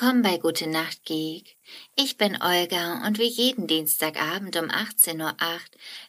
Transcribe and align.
Willkommen 0.00 0.22
bei 0.22 0.38
Gute 0.38 0.66
Nacht 0.66 1.04
Geek. 1.04 1.58
Ich 1.94 2.16
bin 2.16 2.40
Olga 2.40 3.06
und 3.06 3.18
wie 3.18 3.28
jeden 3.28 3.66
Dienstagabend 3.66 4.56
um 4.56 4.70
18.08 4.70 5.20
Uhr 5.20 5.60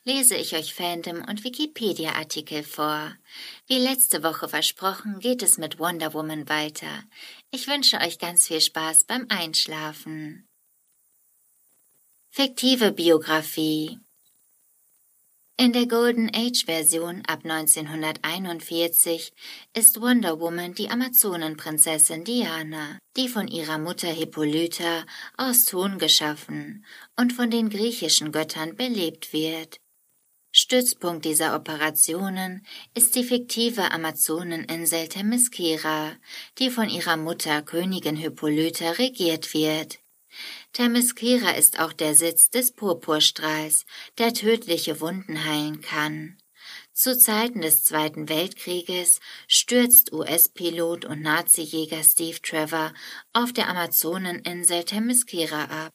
lese 0.05 0.37
ich 0.37 0.55
euch 0.55 0.73
Fandom 0.73 1.25
und 1.27 1.43
Wikipedia-Artikel 1.43 2.63
vor. 2.63 3.13
Wie 3.67 3.79
letzte 3.79 4.23
Woche 4.23 4.47
versprochen, 4.47 5.19
geht 5.19 5.43
es 5.43 5.57
mit 5.57 5.77
Wonder 5.77 6.13
Woman 6.13 6.47
weiter. 6.47 7.03
Ich 7.49 7.67
wünsche 7.67 7.97
euch 7.97 8.17
ganz 8.17 8.47
viel 8.47 8.61
Spaß 8.61 9.03
beim 9.03 9.25
Einschlafen. 9.27 10.47
Fiktive 12.29 12.93
Biografie 12.93 13.99
in 15.57 15.73
der 15.73 15.85
Golden 15.85 16.31
Age 16.33 16.65
Version 16.65 17.21
ab 17.27 17.41
1941 17.43 19.31
ist 19.75 20.01
Wonder 20.01 20.39
Woman 20.39 20.73
die 20.73 20.89
Amazonenprinzessin 20.89 22.23
Diana, 22.23 22.97
die 23.15 23.27
von 23.27 23.47
ihrer 23.47 23.77
Mutter 23.77 24.07
Hippolyta 24.07 25.05
aus 25.37 25.65
Ton 25.65 25.99
geschaffen 25.99 26.83
und 27.15 27.33
von 27.33 27.51
den 27.51 27.69
griechischen 27.69 28.31
Göttern 28.31 28.75
belebt 28.75 29.33
wird. 29.33 29.77
Stützpunkt 30.51 31.25
dieser 31.25 31.55
Operationen 31.55 32.65
ist 32.93 33.15
die 33.15 33.23
fiktive 33.23 33.91
Amazoneninsel 33.91 35.07
Themyscira, 35.07 36.11
die 36.57 36.69
von 36.69 36.89
ihrer 36.89 37.17
Mutter 37.17 37.61
Königin 37.61 38.17
Hippolyta 38.17 38.91
regiert 38.91 39.53
wird. 39.53 39.99
Themyscira 40.73 41.51
ist 41.51 41.79
auch 41.79 41.93
der 41.93 42.15
Sitz 42.15 42.49
des 42.49 42.71
Purpurstrahls, 42.73 43.85
der 44.17 44.33
tödliche 44.33 45.01
Wunden 45.01 45.45
heilen 45.45 45.81
kann. 45.81 46.37
Zu 46.93 47.17
Zeiten 47.17 47.61
des 47.61 47.83
Zweiten 47.83 48.29
Weltkrieges 48.29 49.19
stürzt 49.47 50.13
US-Pilot 50.13 51.05
und 51.05 51.21
Nazi-Jäger 51.21 52.03
Steve 52.03 52.41
Trevor 52.41 52.93
auf 53.33 53.53
der 53.53 53.69
Amazoneninsel 53.69 54.83
Themyscira 54.83 55.65
ab. 55.65 55.91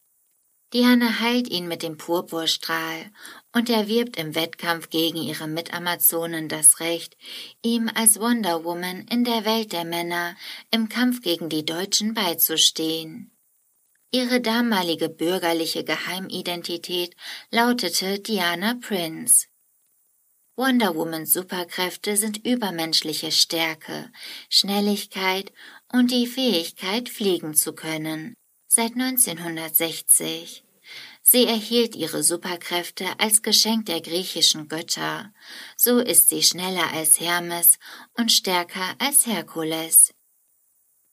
Diana 0.73 1.20
heilt 1.20 1.48
ihn 1.48 1.69
mit 1.69 1.83
dem 1.84 1.97
Purpurstrahl 1.97 3.12
und 3.55 3.70
erwirbt 3.70 4.17
im 4.17 4.34
Wettkampf 4.34 4.91
gegen 4.91 5.19
ihre 5.19 5.47
Mitamazonen 5.47 6.48
das 6.48 6.81
Recht, 6.81 7.17
ihm 7.62 7.89
als 7.95 8.19
Wonder 8.19 8.64
Woman 8.64 9.07
in 9.09 9.23
der 9.23 9.45
Welt 9.45 9.73
der 9.73 9.84
Männer 9.84 10.37
im 10.73 10.89
Kampf 10.89 11.23
gegen 11.23 11.48
die 11.48 11.64
Deutschen 11.64 12.14
beizustehen. 12.14 13.36
Ihre 14.12 14.41
damalige 14.41 15.09
bürgerliche 15.09 15.85
Geheimidentität 15.85 17.17
lautete 17.51 18.21
Diana 18.21 18.75
Prince. 18.81 19.47
Wonder 20.57 20.95
Womans 20.95 21.33
Superkräfte 21.33 22.17
sind 22.17 22.47
übermenschliche 22.47 23.31
Stärke, 23.31 24.11
Schnelligkeit 24.48 25.53
und 25.93 26.11
die 26.11 26.27
Fähigkeit, 26.27 27.11
fliegen 27.11 27.55
zu 27.55 27.75
können. 27.75 28.35
Seit 28.67 28.93
1960. 28.93 30.65
Sie 31.23 31.45
erhielt 31.45 31.97
ihre 31.97 32.23
Superkräfte 32.23 33.05
als 33.19 33.43
Geschenk 33.43 33.87
der 33.87 34.01
griechischen 34.01 34.69
Götter. 34.69 35.33
So 35.77 35.98
ist 35.98 36.29
sie 36.29 36.43
schneller 36.43 36.93
als 36.93 37.20
Hermes 37.20 37.79
und 38.15 38.31
stärker 38.31 38.95
als 38.98 39.27
Herkules. 39.27 40.15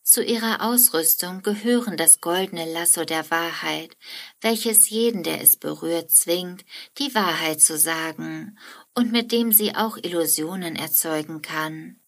Zu 0.04 0.22
ihrer 0.22 0.62
Ausrüstung 0.62 1.44
gehören 1.44 1.96
das 1.96 2.20
goldene 2.20 2.70
Lasso 2.72 3.06
der 3.06 3.32
Wahrheit, 3.32 3.96
welches 4.42 4.90
jeden, 4.90 5.24
der 5.24 5.42
es 5.42 5.56
berührt, 5.56 6.12
zwingt, 6.12 6.66
die 6.98 7.16
Wahrheit 7.16 7.62
zu 7.62 7.78
sagen 7.78 8.58
und 8.94 9.14
mit 9.14 9.32
dem 9.32 9.54
sie 9.54 9.76
auch 9.76 9.96
Illusionen 9.96 10.76
erzeugen 10.76 11.42
kann. 11.42 12.02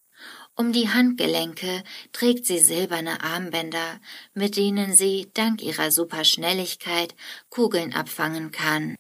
Um 0.58 0.74
die 0.74 0.90
Handgelenke 0.90 1.84
trägt 2.12 2.46
sie 2.46 2.60
silberne 2.60 3.24
Armbänder, 3.24 4.02
mit 4.34 4.58
denen 4.58 4.94
sie, 4.94 5.32
dank 5.34 5.64
ihrer 5.64 5.90
Superschnelligkeit, 5.90 7.16
Kugeln 7.50 7.94
abfangen 7.94 8.52
kann. 8.52 8.98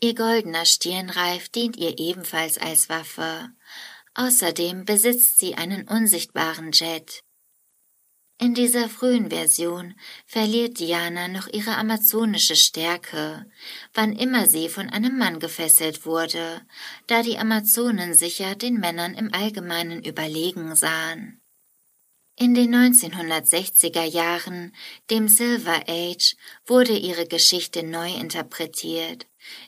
Ihr 0.00 0.14
goldener 0.14 0.66
Stirnreif 0.66 1.48
dient 1.48 1.76
ihr 1.76 1.98
ebenfalls 1.98 2.58
als 2.58 2.88
Waffe. 2.88 3.50
Außerdem 4.14 4.84
besitzt 4.84 5.40
sie 5.40 5.56
einen 5.56 5.88
unsichtbaren 5.88 6.70
Jet. 6.70 7.24
In 8.40 8.54
dieser 8.54 8.88
frühen 8.88 9.30
Version 9.30 9.94
verliert 10.24 10.78
Diana 10.78 11.26
noch 11.26 11.48
ihre 11.48 11.76
amazonische 11.76 12.54
Stärke, 12.54 13.44
wann 13.94 14.12
immer 14.12 14.46
sie 14.46 14.68
von 14.68 14.88
einem 14.88 15.18
Mann 15.18 15.40
gefesselt 15.40 16.06
wurde, 16.06 16.62
da 17.08 17.24
die 17.24 17.38
Amazonen 17.38 18.14
sicher 18.14 18.54
den 18.54 18.78
Männern 18.78 19.14
im 19.14 19.34
Allgemeinen 19.34 20.04
überlegen 20.04 20.76
sahen. 20.76 21.40
In 22.40 22.54
den 22.54 22.72
1960er 22.72 24.04
Jahren, 24.04 24.72
dem 25.10 25.26
Silver 25.26 25.82
Age, 25.88 26.36
wurde 26.66 26.96
ihre 26.96 27.26
Geschichte 27.26 27.82
neu 27.82 28.14
interpretiert. 28.14 29.26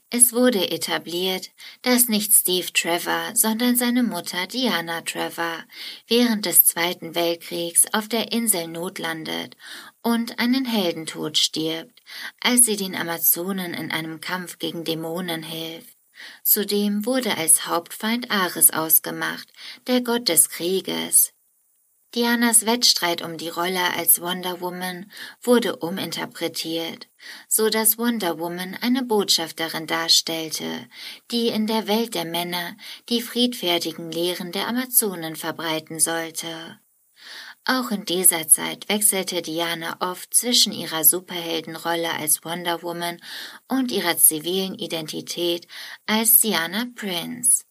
Es 0.09 0.33
wurde 0.33 0.71
etabliert, 0.71 1.51
dass 1.83 2.07
nicht 2.07 2.33
Steve 2.33 2.73
Trevor, 2.73 3.33
sondern 3.35 3.75
seine 3.75 4.05
Mutter 4.05 4.47
Diana 4.47 5.01
Trevor 5.01 5.65
während 6.07 6.47
des 6.47 6.65
Zweiten 6.65 7.17
Weltkriegs 7.17 7.93
auf 7.93 8.07
der 8.07 8.31
Insel 8.31 8.69
notlandet 8.69 9.57
und 10.03 10.39
einen 10.39 10.65
Heldentod 10.65 11.39
stirbt, 11.39 12.01
als 12.39 12.67
sie 12.67 12.77
den 12.77 12.95
Amazonen 12.95 13.75
in 13.75 13.91
einem 13.91 14.21
Kampf 14.21 14.61
gegen 14.61 14.85
Dämonen 14.85 15.43
hilft. 15.43 15.97
Zudem 16.45 17.05
wurde 17.05 17.37
als 17.37 17.67
Hauptfeind 17.67 18.31
Ares 18.31 18.71
ausgemacht, 18.71 19.49
der 19.89 20.03
Gott 20.03 20.29
des 20.29 20.51
Krieges. 20.51 21.33
Dianas 22.17 22.67
Wettstreit 22.67 23.23
um 23.23 23.37
die 23.39 23.51
Rolle 23.51 23.95
als 23.97 24.21
Wonder 24.21 24.61
Woman 24.61 25.13
wurde 25.43 25.77
uminterpretiert, 25.77 27.07
so 27.47 27.71
dass 27.71 27.99
Wonder 27.99 28.41
Woman 28.41 28.77
eine 28.81 29.05
Botschafterin 29.05 29.87
darstellte, 29.87 30.89
die 31.31 31.49
in 31.49 31.69
der 31.69 31.87
Welt 31.87 32.17
der 32.17 32.25
Männer 32.25 32.77
die 33.09 33.23
friedfertigen 33.23 34.11
Lehren 34.11 34.51
der 34.51 34.67
Amazonen 34.67 35.37
verbreiten 35.37 36.01
sollte. 36.01 36.81
Auch 37.65 37.93
in 37.93 38.05
dieser 38.05 38.49
Zeit 38.49 38.89
wechselte 38.89 39.41
Diana 39.41 39.97
oft 40.01 40.35
zwischen 40.35 40.73
ihrer 40.73 41.05
Superheldenrolle 41.05 42.11
als 42.11 42.45
Wonder 42.45 42.83
Woman 42.83 43.21
und 43.69 43.93
ihrer 43.93 44.17
zivilen 44.17 44.75
Identität 44.75 45.69
als 46.07 46.41
Diana 46.41 46.87
Prince. 46.97 47.63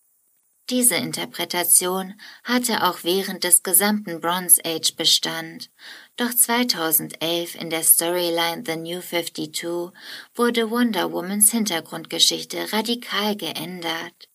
Diese 0.70 0.96
Interpretation 0.96 2.14
hatte 2.44 2.84
auch 2.84 3.04
während 3.04 3.44
des 3.44 3.64
gesamten 3.64 4.22
Bronze 4.22 4.62
Age 4.64 4.96
Bestand, 4.96 5.72
doch 6.16 6.32
2011 6.32 7.56
in 7.56 7.72
der 7.72 7.82
Storyline 7.82 8.62
The 8.64 8.76
New 8.76 9.02
52 9.02 9.92
wurde 10.36 10.70
Wonder 10.70 11.12
Womans 11.12 11.50
Hintergrundgeschichte 11.50 12.72
radikal 12.72 13.36
geändert. 13.36 14.30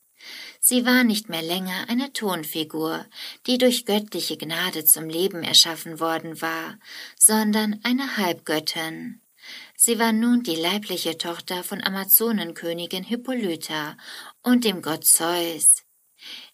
Sie 0.59 0.85
war 0.85 1.05
nicht 1.05 1.29
mehr 1.29 1.43
länger 1.43 1.89
eine 1.89 2.13
Tonfigur, 2.13 3.07
die 3.47 3.59
durch 3.59 3.85
göttliche 3.85 4.37
Gnade 4.37 4.85
zum 4.85 5.09
Leben 5.09 5.45
erschaffen 5.45 6.01
worden 6.01 6.43
war, 6.43 6.79
sondern 7.17 7.79
eine 7.85 8.17
Halbgöttin. 8.17 9.21
Sie 9.77 10.01
war 10.01 10.13
nun 10.13 10.43
die 10.43 10.57
leibliche 10.57 11.17
Tochter 11.17 11.63
von 11.63 11.81
Amazonenkönigin 11.85 13.05
Hippolyta 13.05 13.97
und 14.43 14.65
dem 14.65 14.83
Gott 14.83 15.05
Zeus. 15.05 15.84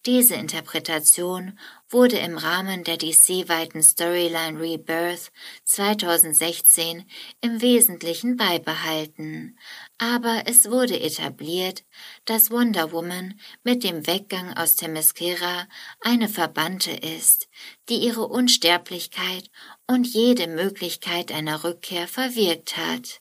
Diese 0.05 0.35
Interpretation 0.35 1.59
wurde 1.89 2.17
im 2.17 2.37
Rahmen 2.37 2.83
der 2.83 2.97
DC-weiten 2.97 3.83
Storyline 3.83 4.59
Rebirth 4.59 5.31
2016 5.65 7.05
im 7.41 7.61
Wesentlichen 7.61 8.37
beibehalten, 8.37 9.57
aber 9.97 10.43
es 10.47 10.71
wurde 10.71 10.99
etabliert, 10.99 11.83
dass 12.25 12.51
Wonder 12.51 12.91
Woman 12.91 13.39
mit 13.63 13.83
dem 13.83 14.07
Weggang 14.07 14.57
aus 14.57 14.75
Themyscira 14.75 15.67
eine 15.99 16.29
Verbannte 16.29 16.91
ist, 16.91 17.47
die 17.89 17.97
ihre 17.97 18.27
Unsterblichkeit 18.27 19.49
und 19.87 20.07
jede 20.07 20.47
Möglichkeit 20.47 21.31
einer 21.31 21.63
Rückkehr 21.63 22.07
verwirkt 22.07 22.77
hat. 22.77 23.20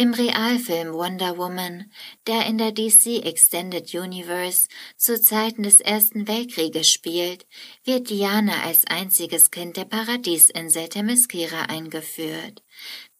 Im 0.00 0.14
Realfilm 0.14 0.92
Wonder 0.92 1.38
Woman, 1.38 1.90
der 2.28 2.46
in 2.46 2.56
der 2.56 2.70
DC 2.70 3.24
Extended 3.24 3.92
Universe 3.92 4.68
zu 4.96 5.20
Zeiten 5.20 5.64
des 5.64 5.80
Ersten 5.80 6.28
Weltkrieges 6.28 6.88
spielt, 6.88 7.48
wird 7.82 8.08
Diana 8.08 8.62
als 8.62 8.86
einziges 8.86 9.50
Kind 9.50 9.76
der 9.76 9.86
Paradiesinsel 9.86 10.88
Themyscira 10.88 11.62
eingeführt, 11.62 12.62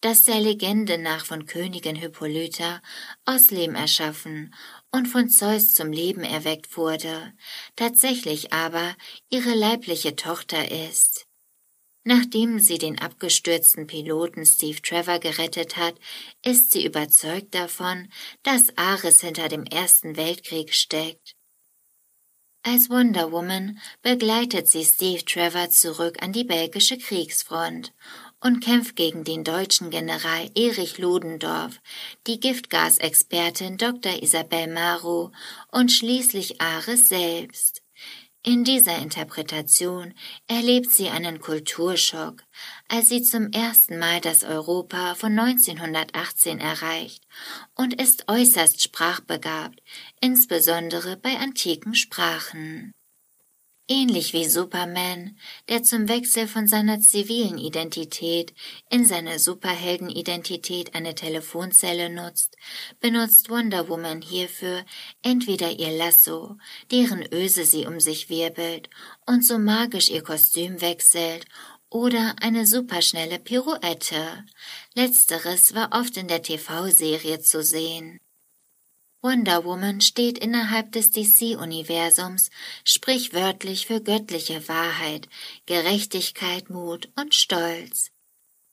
das 0.03 0.25
der 0.25 0.41
Legende 0.41 0.99
nach 0.99 1.27
von 1.27 1.47
Königin 1.47 1.97
Hippolyta 1.97 2.81
aus 3.25 3.51
Lehm 3.51 3.75
erschaffen 3.75 4.55
und 4.93 5.07
von 5.07 5.29
Zeus 5.29 5.75
zum 5.75 5.91
Leben 5.91 6.23
erweckt 6.23 6.77
wurde, 6.77 7.33
tatsächlich 7.75 8.53
aber 8.53 8.95
ihre 9.31 9.57
leibliche 9.57 10.15
Tochter 10.15 10.71
ist. 10.71 11.28
Nachdem 12.11 12.59
sie 12.59 12.79
den 12.79 12.99
abgestürzten 12.99 13.87
Piloten 13.87 14.47
Steve 14.47 14.81
Trevor 14.81 15.19
gerettet 15.19 15.77
hat, 15.77 15.95
ist 16.43 16.73
sie 16.73 16.87
überzeugt 16.87 17.55
davon, 17.55 18.09
dass 18.43 18.75
Ares 18.79 19.21
hinter 19.21 19.51
dem 19.51 19.65
Ersten 19.65 20.17
Weltkrieg 20.17 20.73
steckt. 20.73 21.37
Als 22.63 22.89
Wonder 22.89 23.31
Woman 23.31 23.79
begleitet 24.01 24.69
sie 24.69 24.87
Steve 24.87 25.23
Trevor 25.23 25.69
zurück 25.69 26.23
an 26.23 26.33
die 26.33 26.45
belgische 26.45 26.97
Kriegsfront 26.97 27.93
und 28.41 28.65
kämpft 28.65 28.97
gegen 28.97 29.25
den 29.25 29.45
deutschen 29.45 29.91
General 29.91 30.51
Erich 30.55 30.97
Ludendorff, 30.97 31.79
die 32.27 32.41
Giftgasexpertin 32.41 33.77
Dr. 33.77 34.23
Isabel 34.23 34.69
Marrow 34.69 35.31
und 35.73 35.93
schließlich 35.93 36.59
Ares 36.59 37.11
selbst. 37.11 37.83
In 38.49 38.65
dieser 38.65 38.97
Interpretation 38.97 40.15
erlebt 40.47 40.91
sie 40.91 41.11
einen 41.11 41.39
Kulturschock, 41.39 42.45
als 42.89 43.11
sie 43.11 43.21
zum 43.21 43.53
ersten 43.53 43.99
Mal 43.99 44.23
das 44.23 44.43
Europa 44.43 45.17
von 45.17 45.39
1918 45.39 46.59
erreicht 46.59 47.29
und 47.75 48.01
ist 48.01 48.25
äußerst 48.27 48.83
sprachbegabt, 48.83 49.83
insbesondere 50.23 51.19
bei 51.19 51.37
antiken 51.37 51.95
Sprachen. 51.95 52.95
Ähnlich 53.91 54.35
wie 54.35 54.45
Superman, 54.45 55.39
der 55.71 55.83
zum 55.83 56.11
Wechsel 56.11 56.47
von 56.47 56.69
seiner 56.69 57.01
zivilen 57.01 57.57
Identität 57.57 58.53
in 58.91 59.07
seine 59.07 59.39
Superheldenidentität 59.39 60.95
eine 60.95 61.15
Telefonzelle 61.15 62.11
nutzt, 62.11 62.59
benutzt 63.01 63.49
Wonder 63.49 63.89
Woman 63.89 64.21
hierfür 64.21 64.85
entweder 65.23 65.71
ihr 65.71 65.97
Lasso, 65.97 66.59
deren 66.91 67.25
Öse 67.33 67.65
sie 67.65 67.87
um 67.87 67.99
sich 67.99 68.29
wirbelt 68.29 68.91
und 69.25 69.43
so 69.43 69.59
magisch 69.59 70.11
ihr 70.11 70.23
Kostüm 70.23 70.83
wechselt, 70.83 71.47
oder 71.89 72.37
eine 72.43 72.67
superschnelle 72.67 73.39
Pirouette. 73.39 74.45
Letzteres 74.95 75.75
war 75.75 75.89
oft 75.93 76.19
in 76.19 76.29
der 76.29 76.43
TV-Serie 76.43 77.41
zu 77.41 77.63
sehen. 77.63 78.21
Wonder 79.21 79.65
Woman 79.65 80.01
steht 80.01 80.39
innerhalb 80.39 80.93
des 80.93 81.11
DC-Universums 81.11 82.51
sprichwörtlich 82.85 83.89
für 83.89 84.01
göttliche 84.01 84.69
Wahrheit, 84.69 85.29
Gerechtigkeit, 85.67 86.71
Mut 86.71 87.09
und 87.17 87.35
Stolz. 87.35 88.13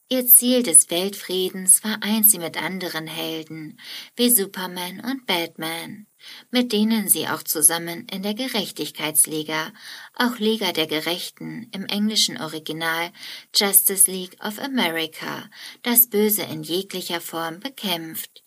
Ihr 0.07 0.27
Ziel 0.27 0.61
des 0.61 0.91
Weltfriedens 0.91 1.79
vereint 1.79 2.29
sie 2.29 2.37
mit 2.37 2.61
anderen 2.61 3.07
Helden 3.07 3.79
wie 4.15 4.29
Superman 4.29 4.99
und 4.99 5.25
Batman, 5.25 6.05
mit 6.51 6.71
denen 6.71 7.09
sie 7.09 7.27
auch 7.27 7.41
zusammen 7.41 8.05
in 8.09 8.21
der 8.21 8.35
Gerechtigkeitsliga, 8.35 9.73
auch 10.13 10.37
Liga 10.37 10.73
der 10.73 10.85
Gerechten 10.85 11.69
im 11.71 11.87
englischen 11.87 12.39
Original 12.39 13.11
Justice 13.55 14.09
League 14.11 14.37
of 14.45 14.59
America, 14.59 15.49
das 15.81 16.07
Böse 16.07 16.43
in 16.43 16.61
jeglicher 16.61 17.19
Form 17.19 17.59
bekämpft. 17.59 18.44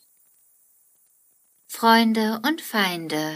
Freunde 1.70 2.40
und 2.46 2.62
Feinde. 2.62 3.30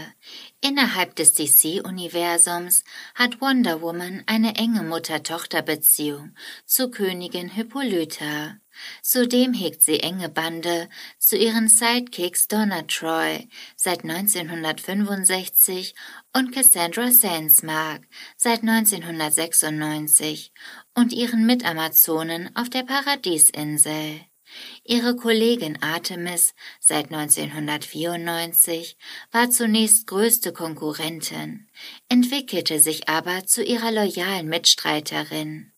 Innerhalb 0.59 1.15
des 1.15 1.35
DC-Universums 1.35 2.83
hat 3.13 3.39
Wonder 3.39 3.81
Woman 3.81 4.23
eine 4.25 4.55
enge 4.55 4.81
Mutter-Tochter-Beziehung 4.81 6.35
zu 6.65 6.89
Königin 6.89 7.47
Hippolyta. 7.47 8.57
Zudem 9.03 9.53
hegt 9.53 9.83
sie 9.83 9.99
enge 9.99 10.29
Bande 10.29 10.89
zu 11.19 11.37
ihren 11.37 11.69
Sidekicks 11.69 12.47
Donna 12.47 12.81
Troy 12.81 13.47
seit 13.75 14.03
1965 14.03 15.93
und 16.35 16.51
Cassandra 16.51 17.11
Sandsmark 17.11 18.01
seit 18.35 18.63
1996 18.63 20.51
und 20.95 21.13
ihren 21.13 21.45
Mitamazonen 21.45 22.53
auf 22.55 22.71
der 22.71 22.81
Paradiesinsel. 22.81 24.21
Ihre 24.83 25.15
Kollegin 25.15 25.81
Artemis 25.81 26.53
seit 26.79 27.11
1994 27.11 28.97
war 29.31 29.49
zunächst 29.49 30.07
größte 30.07 30.53
Konkurrentin, 30.53 31.69
entwickelte 32.09 32.79
sich 32.79 33.09
aber 33.09 33.45
zu 33.45 33.63
ihrer 33.63 33.91
loyalen 33.91 34.47
Mitstreiterin. 34.47 35.73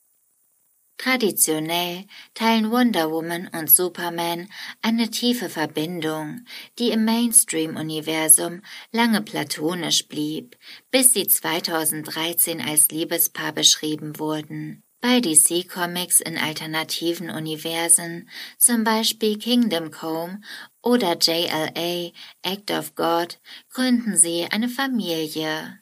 Traditionell 0.98 2.06
teilen 2.34 2.72
Wonder 2.72 3.12
Woman 3.12 3.50
und 3.50 3.70
Superman 3.70 4.48
eine 4.82 5.12
tiefe 5.12 5.50
Verbindung, 5.50 6.46
die 6.80 6.92
im 6.92 7.04
Mainstream-Universum 7.04 8.62
lange 8.94 9.22
platonisch 9.22 10.08
blieb, 10.08 10.58
bis 10.92 11.14
sie 11.14 11.28
2013 11.28 12.62
als 12.62 12.90
Liebespaar 12.92 13.52
beschrieben 13.52 14.18
wurden. 14.20 14.85
Bei 15.08 15.22
DC 15.22 15.70
Comics 15.70 16.20
in 16.20 16.36
alternativen 16.36 17.30
Universen, 17.30 18.28
zum 18.58 18.84
Beispiel 18.84 19.38
Kingdom 19.38 19.92
Come 19.92 20.42
oder 20.82 21.16
JLA 21.16 22.12
Act 22.42 22.72
of 22.72 22.96
God, 22.96 23.40
gründen 23.70 24.18
sie 24.18 24.48
eine 24.50 24.68
Familie. 24.68 25.80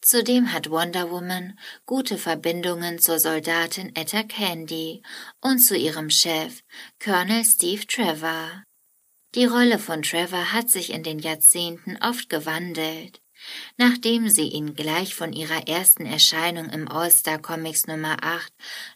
Zudem 0.00 0.54
hat 0.54 0.70
Wonder 0.70 1.10
Woman 1.10 1.58
gute 1.84 2.16
Verbindungen 2.16 2.98
zur 2.98 3.18
Soldatin 3.18 3.94
Etta 3.94 4.22
Candy 4.22 5.02
und 5.42 5.58
zu 5.58 5.76
ihrem 5.76 6.08
Chef, 6.08 6.62
Colonel 6.98 7.44
Steve 7.44 7.86
Trevor. 7.86 8.64
Die 9.34 9.44
Rolle 9.44 9.78
von 9.78 10.00
Trevor 10.00 10.50
hat 10.54 10.70
sich 10.70 10.94
in 10.94 11.02
den 11.02 11.18
Jahrzehnten 11.18 11.98
oft 12.00 12.30
gewandelt. 12.30 13.21
Nachdem 13.76 14.28
sie 14.28 14.48
ihn 14.48 14.74
gleich 14.74 15.14
von 15.14 15.32
ihrer 15.32 15.68
ersten 15.68 16.06
Erscheinung 16.06 16.68
im 16.70 16.88
All-Star 16.88 17.38
Comics 17.38 17.86
Nummer 17.86 18.16
8 18.22 18.52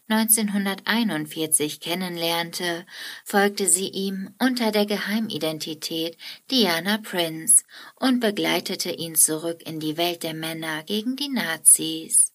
1941 0.07 1.79
kennenlernte, 1.79 2.85
folgte 3.25 3.67
sie 3.67 3.89
ihm 3.89 4.33
unter 4.39 4.71
der 4.71 4.85
Geheimidentität 4.85 6.17
Diana 6.49 6.97
Prince 6.97 7.63
und 7.95 8.19
begleitete 8.19 8.91
ihn 8.91 9.15
zurück 9.15 9.61
in 9.65 9.79
die 9.79 9.97
Welt 9.97 10.23
der 10.23 10.33
Männer 10.33 10.83
gegen 10.83 11.15
die 11.15 11.29
Nazis. 11.29 12.33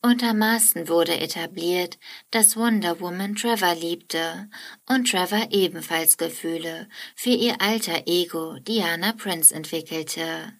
Untermaßen 0.00 0.88
wurde 0.88 1.18
etabliert, 1.18 1.98
dass 2.30 2.56
Wonder 2.56 3.00
Woman 3.00 3.34
Trevor 3.34 3.74
liebte 3.74 4.48
und 4.88 5.10
Trevor 5.10 5.48
ebenfalls 5.50 6.16
Gefühle 6.16 6.88
für 7.16 7.30
ihr 7.30 7.60
alter 7.60 8.06
Ego 8.06 8.60
Diana 8.60 9.12
Prince 9.12 9.52
entwickelte 9.52 10.52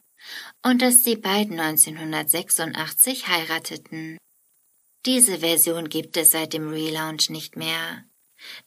und 0.69 0.82
dass 0.82 1.03
die 1.03 1.17
beiden 1.17 1.59
1986 1.59 3.26
heirateten. 3.26 4.19
Diese 5.06 5.39
Version 5.39 5.89
gibt 5.89 6.19
es 6.19 6.32
seit 6.32 6.53
dem 6.53 6.69
Relaunch 6.69 7.31
nicht 7.31 7.56
mehr, 7.56 8.05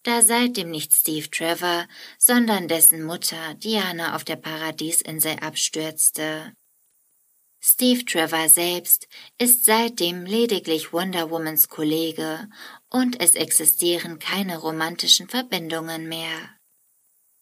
da 0.01 0.23
seitdem 0.23 0.71
nicht 0.71 0.93
Steve 0.93 1.29
Trevor, 1.29 1.87
sondern 2.17 2.67
dessen 2.67 3.03
Mutter 3.03 3.53
Diana 3.53 4.15
auf 4.15 4.23
der 4.23 4.37
Paradiesinsel 4.37 5.37
abstürzte. 5.41 6.53
Steve 7.59 8.03
Trevor 8.03 8.49
selbst 8.49 9.07
ist 9.37 9.65
seitdem 9.65 10.25
lediglich 10.25 10.93
Wonder 10.93 11.29
Womans 11.29 11.69
Kollege 11.69 12.49
und 12.89 13.21
es 13.21 13.35
existieren 13.35 14.17
keine 14.17 14.57
romantischen 14.57 15.29
Verbindungen 15.29 16.09
mehr. 16.09 16.60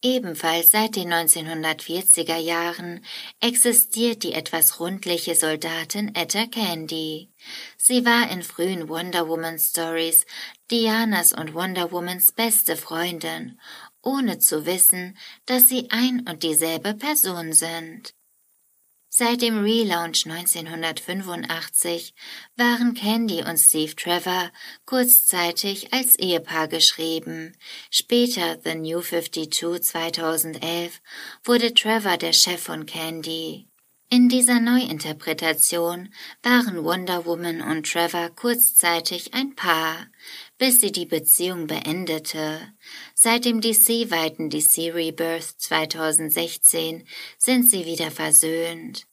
Ebenfalls 0.01 0.72
seit 0.72 0.96
den 0.96 1.12
1940er 1.12 2.38
Jahren 2.38 3.03
existiert 3.41 4.24
die 4.24 4.32
etwas 4.32 4.79
rundliche 4.79 5.36
Soldatin 5.36 6.15
Etta 6.15 6.46
Candy. 6.46 7.29
Sie 7.75 8.06
war 8.06 8.32
in 8.32 8.41
frühen 8.41 8.88
Wonder 8.88 9.27
Woman 9.27 9.60
Stories 9.60 10.25
Dianas 10.72 11.34
und 11.34 11.53
Wonder 11.53 11.91
Womans 11.91 12.32
beste 12.32 12.77
Freundin, 12.77 13.60
ohne 14.01 14.39
zu 14.39 14.65
wissen, 14.65 15.18
dass 15.46 15.68
sie 15.68 15.89
ein 15.91 16.25
und 16.29 16.44
dieselbe 16.44 16.94
Person 16.94 17.51
sind. 17.51 18.13
Seit 19.20 19.42
dem 19.42 19.66
Relaunch 19.66 20.26
1985 20.28 22.14
waren 22.56 22.94
Candy 22.94 23.44
und 23.44 23.58
Steve 23.58 23.94
Trevor 23.94 24.50
kurzzeitig 24.86 25.92
als 25.92 26.18
Ehepaar 26.18 26.70
geschrieben. 26.70 27.52
Später 27.92 28.58
The 28.64 28.76
New 28.76 29.02
52 29.02 29.82
2011 29.82 31.02
wurde 31.44 31.74
Trevor 31.74 32.16
der 32.16 32.32
Chef 32.32 32.64
von 32.64 32.86
Candy. 32.86 33.68
In 34.10 34.30
dieser 34.30 34.62
Neuinterpretation 34.62 36.14
waren 36.42 36.86
Wonder 36.86 37.26
Woman 37.26 37.62
und 37.62 37.92
Trevor 37.92 38.30
kurzzeitig 38.30 39.34
ein 39.34 39.54
Paar, 39.54 40.08
bis 40.58 40.80
sie 40.80 40.94
die 40.94 41.06
Beziehung 41.06 41.68
beendete. 41.68 42.74
Seit 43.14 43.44
dem 43.44 43.60
DC-weiten 43.60 44.50
DC 44.50 44.96
Rebirth 44.96 45.56
2016 45.60 47.06
sind 47.38 47.70
sie 47.70 47.86
wieder 47.86 48.12
versöhnt. 48.12 49.09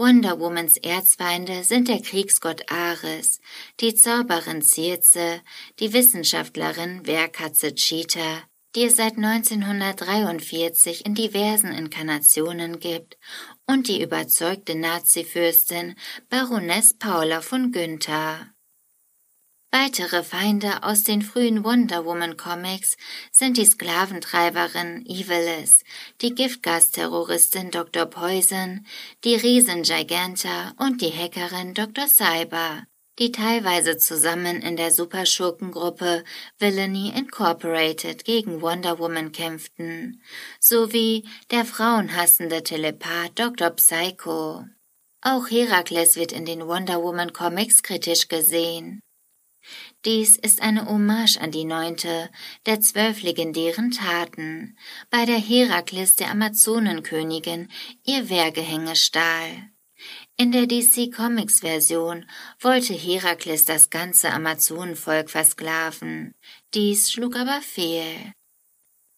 Wonder 0.00 0.38
Womans 0.38 0.76
Erzfeinde 0.76 1.64
sind 1.64 1.88
der 1.88 2.00
Kriegsgott 2.00 2.70
Ares, 2.70 3.40
die 3.80 3.96
Zauberin 3.96 4.62
Circe, 4.62 5.42
die 5.80 5.92
Wissenschaftlerin 5.92 7.04
Wehrkatze 7.04 7.74
Cheetah, 7.74 8.44
die 8.76 8.84
es 8.84 8.96
seit 8.96 9.16
1943 9.16 11.04
in 11.04 11.16
diversen 11.16 11.72
Inkarnationen 11.72 12.78
gibt, 12.78 13.18
und 13.66 13.88
die 13.88 14.00
überzeugte 14.00 14.76
Nazifürstin 14.76 15.96
Baroness 16.30 16.94
Paula 16.96 17.40
von 17.40 17.72
Günther. 17.72 18.46
Weitere 19.70 20.22
Feinde 20.22 20.82
aus 20.82 21.04
den 21.04 21.20
frühen 21.20 21.62
Wonder 21.62 22.06
Woman 22.06 22.38
Comics 22.38 22.96
sind 23.30 23.58
die 23.58 23.66
Sklaventreiberin 23.66 25.04
Evilis, 25.04 25.84
die 26.22 26.34
Giftgasterroristin 26.34 27.70
Dr. 27.70 28.06
Poison, 28.06 28.86
die 29.24 29.34
Riesen 29.34 29.82
Giganta 29.82 30.72
und 30.78 31.02
die 31.02 31.12
Hackerin 31.12 31.74
Dr. 31.74 32.08
Cyber. 32.08 32.84
die 33.18 33.32
teilweise 33.32 33.98
zusammen 33.98 34.62
in 34.62 34.76
der 34.76 34.92
Superschurkengruppe 34.92 36.24
Villainy 36.58 37.10
Incorporated 37.10 38.24
gegen 38.24 38.62
Wonder 38.62 38.98
Woman 38.98 39.32
kämpften, 39.32 40.22
sowie 40.60 41.28
der 41.50 41.64
frauenhassende 41.64 42.62
Telepath 42.62 43.36
Dr. 43.36 43.70
Psycho. 43.70 44.64
Auch 45.20 45.50
Herakles 45.50 46.14
wird 46.14 46.30
in 46.30 46.44
den 46.44 46.66
Wonder 46.66 47.02
Woman 47.02 47.32
Comics 47.32 47.82
kritisch 47.82 48.28
gesehen. 48.28 49.02
Dies 50.04 50.36
ist 50.36 50.62
eine 50.62 50.86
Hommage 50.86 51.38
an 51.40 51.50
die 51.50 51.64
neunte 51.64 52.30
der 52.66 52.80
zwölf 52.80 53.22
legendären 53.22 53.90
Taten, 53.90 54.76
bei 55.10 55.24
der 55.24 55.38
Herakles 55.38 56.14
der 56.14 56.30
Amazonenkönigin 56.30 57.68
ihr 58.04 58.28
Wehrgehänge 58.28 58.94
stahl. 58.94 59.70
In 60.36 60.52
der 60.52 60.66
DC 60.66 61.12
Comics 61.12 61.60
Version 61.60 62.24
wollte 62.60 62.94
Herakles 62.94 63.64
das 63.64 63.90
ganze 63.90 64.30
Amazonenvolk 64.30 65.30
versklaven. 65.30 66.32
Dies 66.74 67.10
schlug 67.10 67.34
aber 67.34 67.60
fehl. 67.60 68.32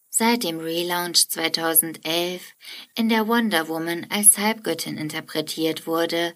Seit 0.09 0.43
dem 0.43 0.59
Relaunch 0.59 1.29
2011, 1.29 2.41
in 2.95 3.07
der 3.07 3.27
Wonder 3.27 3.69
Woman 3.69 4.07
als 4.09 4.37
Halbgöttin 4.37 4.97
interpretiert 4.97 5.87
wurde, 5.87 6.33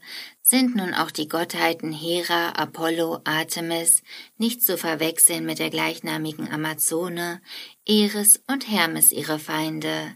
sind 0.47 0.75
nun 0.75 0.93
auch 0.93 1.09
die 1.09 1.27
Gottheiten 1.27 1.91
Hera, 1.91 2.49
Apollo, 2.51 3.21
Artemis 3.23 4.03
nicht 4.37 4.61
zu 4.61 4.77
verwechseln 4.77 5.43
mit 5.43 5.57
der 5.57 5.71
gleichnamigen 5.71 6.51
Amazone, 6.51 7.41
Eris 7.83 8.43
und 8.45 8.69
Hermes 8.69 9.11
ihre 9.11 9.39
Feinde. 9.39 10.13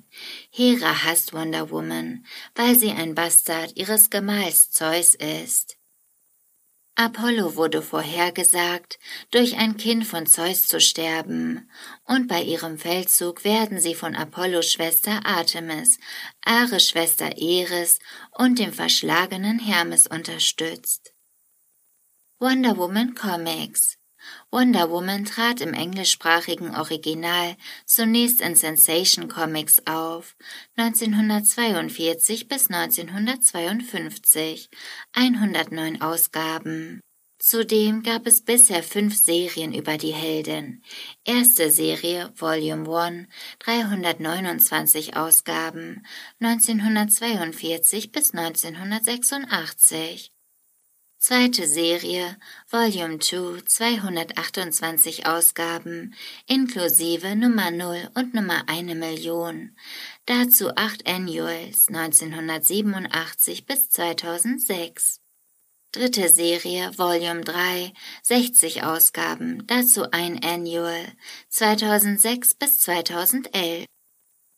Hera 0.52 1.04
hasst 1.04 1.34
Wonder 1.34 1.72
Woman, 1.72 2.26
weil 2.54 2.76
sie 2.76 2.92
ein 2.92 3.16
Bastard 3.16 3.76
ihres 3.76 4.12
Gemahls 4.12 4.70
Zeus 4.70 5.16
ist. 5.16 5.79
Apollo 7.02 7.56
wurde 7.56 7.82
vorhergesagt, 7.82 9.00
durch 9.32 9.56
ein 9.56 9.78
Kind 9.78 10.06
von 10.06 10.26
Zeus 10.26 10.68
zu 10.68 10.82
sterben, 10.82 11.70
und 12.04 12.28
bei 12.28 12.42
ihrem 12.44 12.78
Feldzug 12.78 13.46
werden 13.46 13.80
sie 13.80 13.96
von 13.96 14.18
Apollos 14.18 14.70
Schwester 14.70 15.26
Artemis, 15.26 15.98
Ares 16.44 16.90
Schwester 16.90 17.38
Eris 17.38 18.00
und 18.38 18.60
dem 18.60 18.74
verschlagenen 18.74 19.60
Hermes 19.60 20.08
unterstützt. 20.08 21.14
Wonder 22.38 22.76
Woman 22.76 23.16
Comics 23.16 23.99
Wonder 24.52 24.90
Woman 24.90 25.26
trat 25.26 25.62
im 25.62 25.76
englischsprachigen 25.76 26.76
Original 26.76 27.56
zunächst 27.86 28.42
in 28.42 28.56
Sensation 28.56 29.28
Comics 29.28 29.86
auf, 29.86 30.36
1942 30.76 32.48
bis 32.48 32.72
1952, 32.72 34.72
109 35.14 36.02
Ausgaben. 36.02 37.00
Zudem 37.38 38.02
gab 38.02 38.26
es 38.26 38.42
bisher 38.42 38.82
fünf 38.82 39.16
Serien 39.16 39.72
über 39.72 39.98
die 39.98 40.14
Heldin. 40.14 40.82
Erste 41.24 41.70
Serie, 41.72 42.34
Volume 42.36 42.90
1, 42.90 43.28
329 43.60 45.16
Ausgaben, 45.16 46.04
1942 46.42 48.12
bis 48.12 48.34
1986. 48.34 50.32
Zweite 51.22 51.68
Serie, 51.68 52.38
Volume 52.70 53.20
2, 53.20 53.64
228 53.66 55.26
Ausgaben, 55.26 56.16
inklusive 56.48 57.36
Nummer 57.36 57.72
0 57.72 58.10
und 58.16 58.34
Nummer 58.34 58.64
1 58.68 58.96
Million. 58.96 59.76
Dazu 60.26 60.70
acht 60.78 61.06
Annuals 61.06 61.90
1987 61.90 63.66
bis 63.66 63.90
2006. 63.90 65.20
Dritte 65.92 66.30
Serie, 66.30 66.98
Volume 66.98 67.42
3, 67.42 67.92
60 68.24 68.84
Ausgaben, 68.84 69.68
dazu 69.68 70.10
ein 70.12 70.42
Annual 70.42 71.06
2006 71.50 72.56
bis 72.56 72.80
2011. 72.80 73.86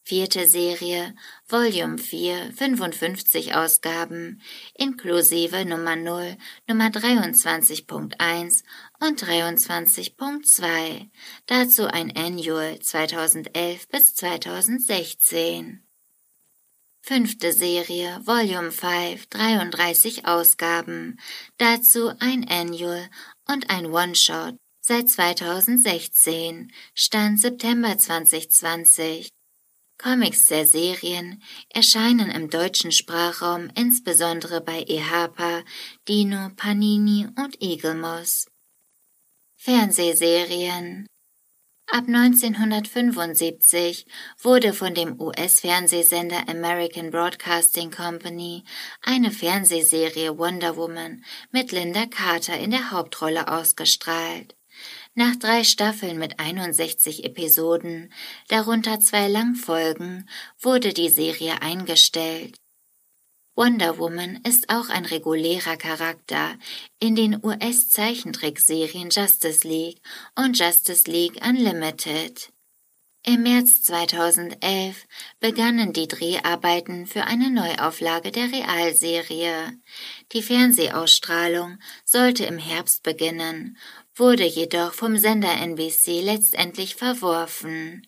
Vierte 0.04 0.48
Serie, 0.48 1.16
Volume 1.48 1.98
4, 1.98 2.52
55 2.54 3.54
Ausgaben, 3.54 4.42
inklusive 4.74 5.64
Nummer 5.64 5.96
0, 5.96 6.38
Nummer 6.68 6.88
23.1 6.88 8.64
und 9.00 9.24
23.2, 9.24 11.10
dazu 11.46 11.86
ein 11.86 12.16
Annual 12.16 12.80
2011 12.80 13.88
bis 13.90 14.16
2016. 14.16 15.84
Fünfte 17.04 17.54
Serie, 17.54 18.22
Volume 18.26 18.72
5, 18.72 19.28
33 19.28 20.26
Ausgaben, 20.26 21.20
dazu 21.58 22.12
ein 22.20 22.48
Annual 22.50 23.08
und 23.48 23.70
ein 23.70 23.86
One-Shot 23.86 24.56
seit 24.82 25.10
2016, 25.10 26.72
Stand 26.96 27.40
September 27.40 27.98
2020. 27.98 29.32
Comics 30.02 30.48
der 30.48 30.66
Serien 30.66 31.44
erscheinen 31.70 32.32
im 32.32 32.50
deutschen 32.50 32.92
Sprachraum 32.92 33.70
insbesondere 33.76 34.60
bei 34.60 34.84
EHPA, 34.88 35.62
Dino, 36.08 36.50
Panini 36.56 37.28
und 37.38 37.62
Eaglemoss. 37.62 38.48
Fernsehserien 39.58 41.06
Ab 41.86 42.06
1975 42.08 44.08
wurde 44.42 44.74
von 44.74 44.96
dem 44.96 45.22
US-Fernsehsender 45.22 46.50
American 46.50 47.12
Broadcasting 47.12 47.92
Company 47.92 48.64
eine 49.04 49.30
Fernsehserie 49.30 50.36
Wonder 50.36 50.78
Woman 50.78 51.24
mit 51.52 51.72
Linda 51.72 52.08
Carter 52.08 52.58
in 52.58 52.72
der 52.72 52.90
Hauptrolle 52.90 53.50
ausgestrahlt. 53.50 54.56
Nach 55.14 55.36
drei 55.36 55.66
Staffeln 55.66 56.18
mit 56.18 56.40
61 56.40 57.26
Episoden, 57.26 58.14
darunter 58.48 59.02
zwei 59.02 59.28
Langfolgen, 59.28 60.30
wurde 60.60 60.94
die 60.94 61.10
Serie 61.10 61.62
eingestellt. 61.62 62.58
Wonder 63.54 63.98
Woman 63.98 64.40
ist 64.48 64.70
auch 64.70 64.88
ein 64.88 65.04
regulärer 65.04 65.76
Charakter 65.76 66.58
in 67.00 67.16
den 67.18 67.44
US-Zeichentrickserien 67.44 69.10
Justice 69.10 69.68
League 69.68 70.02
und 70.36 70.58
Justice 70.58 71.12
League 71.12 71.46
Unlimited. 71.46 72.54
Im 73.24 73.44
März 73.44 73.84
2011 73.84 75.06
begannen 75.40 75.94
die 75.94 76.08
Dreharbeiten 76.08 77.06
für 77.06 77.26
eine 77.26 77.52
Neuauflage 77.52 78.32
der 78.32 78.52
Realserie. 78.52 79.78
Die 80.32 80.42
Fernsehausstrahlung 80.42 81.78
sollte 82.04 82.46
im 82.46 82.58
Herbst 82.58 83.04
beginnen 83.04 83.78
wurde 84.16 84.46
jedoch 84.46 84.94
vom 84.94 85.18
Sender 85.18 85.54
NBC 85.54 86.22
letztendlich 86.22 86.96
verworfen. 86.96 88.08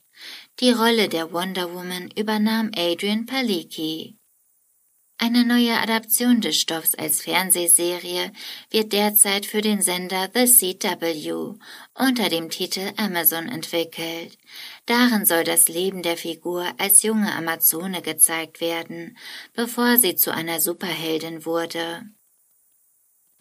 Die 0.60 0.72
Rolle 0.72 1.10
der 1.10 1.31
Wonder 1.31 1.74
Woman 1.74 2.12
übernahm 2.15 2.72
Adrian 2.75 3.25
Palicki. 3.25 4.17
Eine 5.17 5.45
neue 5.45 5.79
Adaption 5.79 6.41
des 6.41 6.60
Stoffs 6.60 6.95
als 6.95 7.22
Fernsehserie 7.22 8.33
wird 8.69 8.91
derzeit 8.91 9.45
für 9.45 9.62
den 9.62 9.81
Sender 9.81 10.29
The 10.33 10.45
CW 10.45 11.53
unter 11.93 12.29
dem 12.29 12.50
Titel 12.50 12.91
Amazon 12.98 13.48
entwickelt. 13.48 14.38
Darin 14.86 15.25
soll 15.25 15.45
das 15.45 15.69
Leben 15.69 16.01
der 16.01 16.17
Figur 16.17 16.65
als 16.77 17.03
junge 17.03 17.31
Amazone 17.33 18.01
gezeigt 18.01 18.60
werden, 18.60 19.17
bevor 19.53 19.98
sie 19.98 20.15
zu 20.15 20.33
einer 20.33 20.60
Superheldin 20.60 21.45
wurde. 21.45 22.03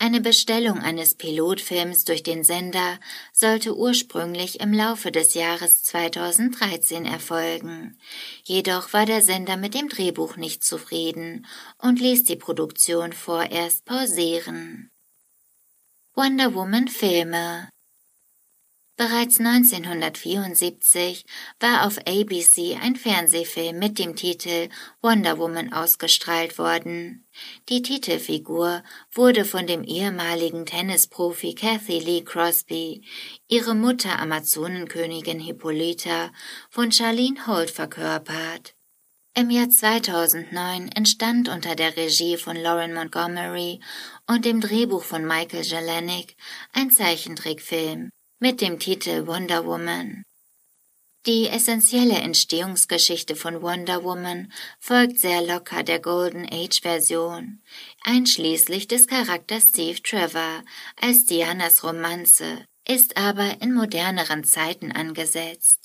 Eine 0.05 0.21
Bestellung 0.21 0.81
eines 0.81 1.15
Pilotfilms 1.15 2.05
durch 2.05 2.25
den 2.25 2.43
Sender 2.43 2.99
sollte 3.33 3.77
ursprünglich 3.77 4.59
im 4.59 4.73
Laufe 4.73 5.13
des 5.13 5.35
Jahres 5.35 5.85
2013 5.85 7.05
erfolgen. 7.05 7.97
Jedoch 8.43 8.93
war 8.93 9.07
der 9.07 9.23
Sender 9.23 9.57
mit 9.57 9.75
dem 9.75 9.89
Drehbuch 9.89 10.37
nicht 10.37 10.65
zufrieden 10.65 11.47
und 11.79 12.01
ließ 12.01 12.25
die 12.25 12.35
Produktion 12.35 13.13
vorerst 13.13 13.85
pausieren. 13.85 14.91
Wonder 16.17 16.53
Woman 16.53 16.89
Filme 16.89 17.69
Bereits 18.97 19.41
1974 19.41 21.25
war 21.59 21.87
auf 21.87 21.97
ABC 22.07 22.77
ein 22.81 22.95
Fernsehfilm 22.95 23.79
mit 23.79 23.99
dem 23.99 24.17
Titel 24.17 24.69
Wonder 25.01 25.39
Woman 25.39 25.73
ausgestrahlt 25.73 26.59
worden. 26.59 27.27
Die 27.71 27.81
Titelfigur 27.81 28.83
wurde 29.11 29.47
von 29.47 29.67
dem 29.67 29.83
ehemaligen 29.83 30.67
Tennisprofi 30.67 31.55
Kathy 31.55 32.01
Lee 32.01 32.23
Crosby, 32.23 33.03
ihre 33.49 33.75
Mutter 33.75 34.19
Amazonenkönigin 34.19 35.41
Hippolyta, 35.41 36.31
von 36.69 36.93
Charlene 36.93 37.47
Holt 37.47 37.71
verkörpert. 37.71 38.75
Im 39.35 39.49
Jahr 39.49 39.71
2009 39.71 40.91
entstand 40.93 41.49
unter 41.49 41.75
der 41.77 41.97
Regie 41.97 42.37
von 42.37 42.57
Lauren 42.57 42.93
Montgomery 42.93 43.81
und 44.27 44.45
dem 44.45 44.61
Drehbuch 44.61 45.03
von 45.03 45.25
Michael 45.25 45.63
Jelenic 45.63 46.37
ein 46.75 46.91
Zeichentrickfilm 46.91 48.11
mit 48.43 48.61
dem 48.61 48.81
Titel 48.81 49.29
Wonder 49.29 49.65
Woman. 49.67 50.25
Die 51.27 51.47
essentielle 51.47 52.17
Entstehungsgeschichte 52.17 53.37
von 53.37 53.63
Wonder 53.63 54.03
Woman 54.03 54.53
folgt 54.81 55.21
sehr 55.21 55.43
locker 55.43 55.85
der 55.85 56.01
Golden 56.01 56.45
Age 56.51 56.81
Version, 56.83 57.63
einschließlich 58.03 58.89
des 58.89 59.07
Charakters 59.07 59.67
Steve 59.67 60.03
Trevor 60.03 60.65
als 61.01 61.27
Dianas 61.27 61.85
Romanze, 61.85 62.65
ist 62.89 63.17
aber 63.17 63.63
in 63.63 63.75
moderneren 63.75 64.43
Zeiten 64.43 64.91
angesetzt. 64.91 65.82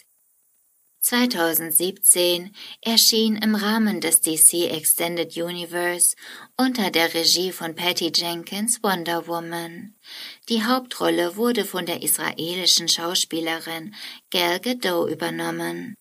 2017 0.99 2.51
erschien 2.81 3.35
im 3.37 3.55
Rahmen 3.55 4.01
des 4.01 4.21
DC 4.21 4.71
Extended 4.71 5.35
Universe 5.37 6.15
unter 6.57 6.91
der 6.91 7.13
Regie 7.13 7.51
von 7.51 7.75
Patty 7.75 8.11
Jenkins 8.13 8.81
Wonder 8.83 9.27
Woman. 9.27 9.95
Die 10.49 10.63
Hauptrolle 10.63 11.35
wurde 11.35 11.65
von 11.65 11.85
der 11.85 12.03
israelischen 12.03 12.87
Schauspielerin 12.87 13.95
Gal 14.31 14.59
Gadot 14.59 15.09
übernommen. 15.09 15.95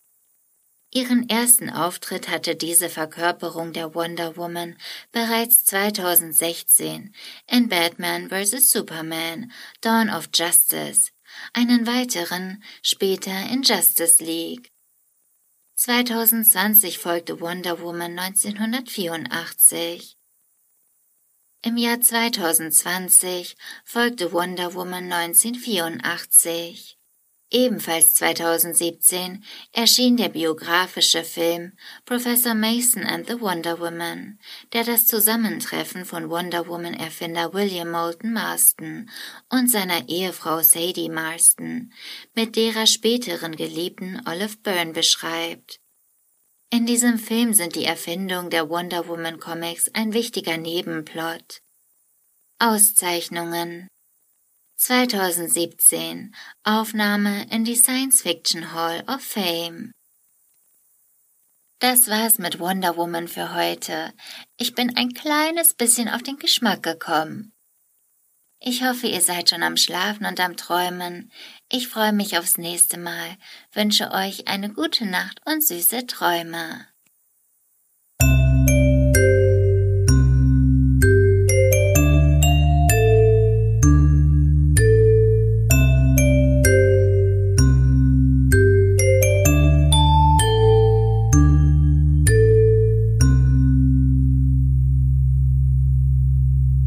Ihren 0.93 1.29
ersten 1.29 1.69
Auftritt 1.69 2.29
hatte 2.29 2.57
diese 2.57 2.89
Verkörperung 2.89 3.73
der 3.73 3.95
Wonder 3.95 4.37
Woman 4.37 4.77
bereits 5.13 5.65
2016 5.67 7.15
in 7.51 7.69
Batman 7.69 8.31
vs. 8.31 8.71
Superman 8.71 9.53
Dawn 9.83 10.09
of 10.09 10.31
Justice, 10.33 11.11
einen 11.53 11.87
weiteren 11.87 12.63
später 12.83 13.51
in 13.51 13.63
Justice 13.63 14.25
League. 14.25 14.71
2020 15.79 16.99
folgte 16.99 17.39
Wonder 17.39 17.81
Woman 17.81 18.19
1984. 18.19 20.17
Im 21.61 21.77
Jahr 21.77 22.01
2020 22.01 23.59
folgte 23.85 24.33
Wonder 24.33 24.73
Woman 24.73 25.13
1984. 25.13 26.96
Ebenfalls 27.51 28.15
2017 28.15 29.45
erschien 29.73 30.17
der 30.17 30.31
biografische 30.31 31.23
Film 31.23 31.73
Professor 32.05 32.55
Mason 32.55 33.05
and 33.05 33.29
the 33.29 33.41
Wonder 33.41 33.79
Woman, 33.79 34.41
der 34.73 34.83
das 34.83 35.07
Zusammentreffen 35.07 36.05
von 36.05 36.29
Wonder 36.29 36.67
Woman 36.67 36.95
Erfinder 36.95 37.55
William 37.55 37.93
Moulton 37.93 38.33
Marston 38.33 39.09
und 39.49 39.71
seiner 39.71 40.09
Ehefrau 40.09 40.61
Sadie 40.61 41.09
Marston 41.09 41.93
mit 42.35 42.57
derer 42.57 42.87
späteren 42.87 43.55
Geliebten 43.55 44.21
Olive 44.27 44.57
Byrne 44.65 44.93
beschreibt. 44.93 45.79
In 46.71 46.85
diesem 46.85 47.17
Film 47.17 47.55
sind 47.55 47.77
die 47.77 47.85
Erfindung 47.85 48.51
der 48.51 48.69
Wonder 48.69 49.07
Woman 49.07 49.39
Comics 49.39 49.89
ein 49.95 50.13
wichtiger 50.13 50.57
Nebenplot. 50.57 51.63
Auszeichnungen 52.59 53.87
2017 54.77 56.35
Aufnahme 56.65 57.47
in 57.51 57.65
die 57.65 57.77
Science 57.77 58.23
Fiction 58.23 58.73
Hall 58.73 59.03
of 59.09 59.21
Fame 59.21 59.93
das 61.79 62.09
war's 62.09 62.39
mit 62.39 62.59
Wonder 62.59 62.97
Woman 62.97 63.29
für 63.29 63.55
heute. 63.55 64.15
Ich 64.57 64.75
bin 64.75 64.97
ein 64.97 65.13
kleines 65.13 65.75
bisschen 65.75 66.09
auf 66.09 66.23
den 66.23 66.39
Geschmack 66.39 66.83
gekommen. 66.83 67.53
Ich 68.59 68.83
hoffe, 68.83 69.09
ihr 69.09 69.21
seid 69.21 69.51
schon 69.51 69.63
am 69.63 69.77
Schlafen 69.77 70.25
und 70.25 70.41
am 70.41 70.57
Träumen. 70.57 71.31
Ich 71.71 71.89
freue 71.89 72.15
mich 72.15 72.39
aufs 72.39 72.57
nächste 72.57 72.99
Mal, 72.99 73.37
wünsche 73.73 74.11
euch 74.11 74.49
eine 74.49 74.73
gute 74.73 75.05
Nacht 75.05 75.43
und 75.45 75.67
süße 75.67 76.07
Träume. 76.07 76.87